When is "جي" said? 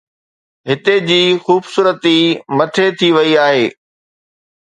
1.09-1.17